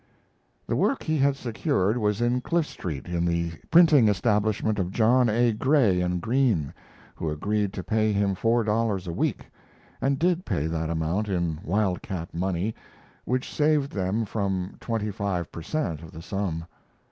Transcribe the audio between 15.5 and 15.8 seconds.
per